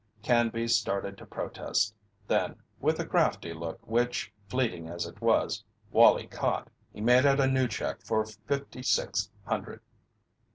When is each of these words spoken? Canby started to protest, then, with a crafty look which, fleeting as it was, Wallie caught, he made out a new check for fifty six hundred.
Canby 0.23 0.67
started 0.67 1.15
to 1.19 1.27
protest, 1.27 1.93
then, 2.27 2.55
with 2.79 2.99
a 2.99 3.05
crafty 3.05 3.53
look 3.53 3.85
which, 3.85 4.33
fleeting 4.47 4.87
as 4.89 5.05
it 5.05 5.21
was, 5.21 5.63
Wallie 5.91 6.25
caught, 6.25 6.71
he 6.91 7.01
made 7.01 7.23
out 7.23 7.39
a 7.39 7.45
new 7.45 7.67
check 7.67 8.01
for 8.01 8.25
fifty 8.25 8.81
six 8.81 9.29
hundred. 9.45 9.79